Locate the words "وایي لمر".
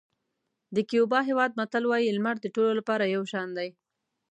1.87-2.35